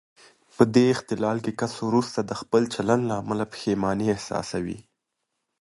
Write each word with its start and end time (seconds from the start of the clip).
په 0.55 0.63
دې 0.73 0.85
اختلال 0.95 1.37
کې 1.45 1.51
کس 1.61 1.73
وروسته 1.87 2.19
د 2.23 2.31
خپل 2.41 2.63
چلن 2.73 2.99
له 3.09 3.13
امله 3.21 3.43
پښېماني 3.53 4.07
احساسوي. 4.15 4.77